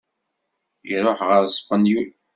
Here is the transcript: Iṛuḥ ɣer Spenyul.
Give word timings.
Iṛuḥ 0.93 1.19
ɣer 1.29 1.43
Spenyul. 1.57 2.09